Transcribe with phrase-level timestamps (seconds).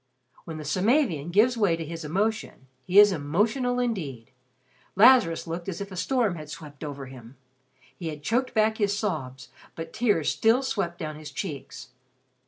[0.45, 4.31] When the Samavian gives way to his emotions, he is emotional indeed.
[4.95, 7.37] Lazarus looked as if a storm had swept over him.
[7.99, 11.89] He had choked back his sobs, but tears still swept down his cheeks.